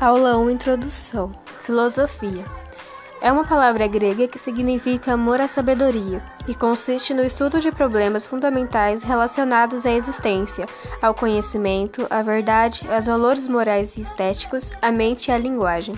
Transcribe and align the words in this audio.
Aula 0.00 0.38
1 0.38 0.48
Introdução 0.48 1.30
Filosofia 1.62 2.46
é 3.20 3.30
uma 3.30 3.44
palavra 3.44 3.86
grega 3.86 4.26
que 4.26 4.38
significa 4.38 5.12
amor 5.12 5.42
à 5.42 5.46
sabedoria 5.46 6.22
e 6.48 6.54
consiste 6.54 7.12
no 7.12 7.22
estudo 7.22 7.60
de 7.60 7.70
problemas 7.70 8.26
fundamentais 8.26 9.02
relacionados 9.02 9.84
à 9.84 9.90
existência, 9.90 10.64
ao 11.02 11.12
conhecimento, 11.12 12.06
à 12.08 12.22
verdade, 12.22 12.80
aos 12.90 13.04
valores 13.04 13.46
morais 13.46 13.98
e 13.98 14.00
estéticos, 14.00 14.72
à 14.80 14.90
mente 14.90 15.28
e 15.28 15.32
à 15.32 15.36
linguagem. 15.36 15.94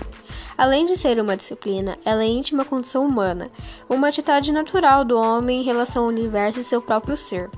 Além 0.57 0.85
de 0.85 0.97
ser 0.97 1.17
uma 1.17 1.37
disciplina, 1.37 1.97
ela 2.03 2.23
é 2.23 2.27
íntima 2.27 2.65
condição 2.65 3.05
humana, 3.05 3.49
uma 3.87 4.09
atitude 4.09 4.51
natural 4.51 5.05
do 5.05 5.17
homem 5.17 5.61
em 5.61 5.63
relação 5.63 6.03
ao 6.03 6.09
universo 6.09 6.59
e 6.59 6.63
seu 6.65 6.81
próprio 6.81 7.15
ser. 7.15 7.49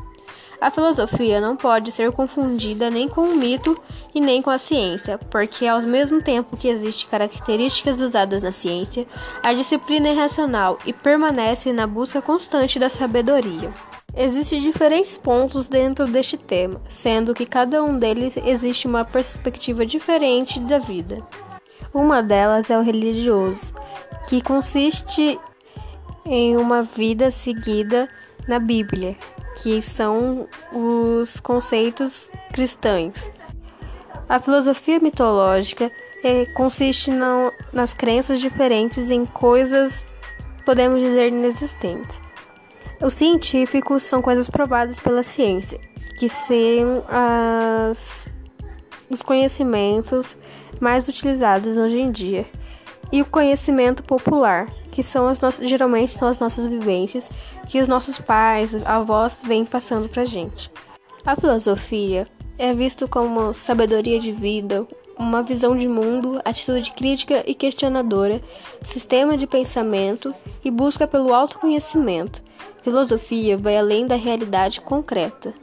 A 0.60 0.72
filosofia 0.72 1.42
não 1.42 1.56
pode 1.56 1.92
ser 1.92 2.12
confundida 2.12 2.90
nem 2.90 3.08
com 3.08 3.22
o 3.22 3.36
mito 3.36 3.80
e 4.13 4.22
nem 4.22 4.41
com 4.41 4.50
a 4.50 4.58
ciência, 4.58 5.18
porque 5.30 5.68
ao 5.68 5.82
mesmo 5.82 6.22
tempo 6.22 6.55
que 6.55 6.68
existem 6.68 7.09
características 7.09 8.00
usadas 8.00 8.41
na 8.41 8.52
ciência, 8.52 9.05
a 9.44 9.54
disciplina 9.54 10.10
é 10.10 10.13
racional 10.13 10.80
e 10.86 10.94
permanece 10.94 11.73
na 11.73 11.86
busca 11.86 12.22
constante 12.22 12.80
da 12.80 12.90
sabedoria. 12.90 13.73
Existem 14.16 14.62
diferentes 14.62 15.18
pontos 15.18 15.68
dentro 15.68 16.08
deste 16.08 16.38
tema, 16.38 16.82
sendo 16.88 17.34
que 17.34 17.46
cada 17.46 17.84
um 17.84 17.99
deles 17.99 18.34
existe 18.46 18.88
uma 18.88 19.04
perspectiva 19.04 19.85
diferente 19.85 20.58
da 20.62 20.77
vida. 20.77 21.22
Uma 21.94 22.24
delas 22.24 22.70
é 22.70 22.77
o 22.77 22.82
religioso, 22.82 23.74
que 24.27 24.41
consiste 24.41 25.38
em 26.26 26.55
uma 26.55 26.82
vida 26.82 27.30
seguida 27.30 28.08
na 28.48 28.58
Bíblia, 28.58 29.18
que 29.62 29.82
são 29.82 30.48
os 30.72 31.40
conceitos 31.40 32.30
cristãos. 32.52 33.30
A 34.27 34.40
filosofia 34.40 35.00
mitológica 35.00 35.91
é, 36.24 36.46
consiste 36.48 37.12
não, 37.12 37.52
nas 37.71 37.94
crenças 37.94 38.40
diferentes 38.40 39.12
em 39.12 39.26
coisas, 39.26 40.04
podemos 40.66 40.99
dizer, 40.99 41.27
inexistentes. 41.27 42.21
Os 43.02 43.13
científicos 43.13 44.04
são 44.04 44.21
coisas 44.21 44.49
provadas 44.49 44.99
pela 44.99 45.21
ciência, 45.21 45.79
que 46.18 46.27
são 46.29 47.05
as, 47.07 48.26
os 49.10 49.22
conhecimentos 49.22 50.35
mais 50.79 51.07
utilizados 51.07 51.77
hoje 51.77 51.99
em 51.99 52.12
dia 52.12 52.46
e 53.16 53.21
o 53.21 53.26
conhecimento 53.26 54.04
popular, 54.04 54.70
que 54.91 55.02
são 55.02 55.30
as 55.30 55.40
nossas, 55.40 55.70
geralmente 55.70 56.13
são 56.13 56.27
as 56.27 56.38
nossas 56.38 56.66
vivências 56.66 57.30
que 57.70 57.80
os 57.80 57.88
nossos 57.88 58.18
pais, 58.18 58.76
avós 58.84 59.41
vêm 59.41 59.63
passando 59.63 60.10
pra 60.10 60.26
gente. 60.26 60.70
A 61.26 61.34
filosofia 61.34 62.27
é 62.57 62.74
visto 62.74 63.07
como 63.07 63.54
sabedoria 63.54 64.19
de 64.19 64.34
vida, 64.34 64.85
uma 65.18 65.41
visão 65.41 65.78
de 65.78 65.88
mundo, 65.88 66.41
atitude 66.44 66.91
crítica 66.91 67.41
e 67.47 67.56
questionadora, 67.56 68.41
sistema 68.81 69.38
de 69.38 69.47
pensamento 69.47 70.35
e 70.62 70.69
busca 70.69 71.07
pelo 71.07 71.34
autoconhecimento. 71.34 72.44
Filosofia 72.84 73.57
vai 73.57 73.78
além 73.78 74.06
da 74.06 74.16
realidade 74.16 74.81
concreta. 74.81 75.53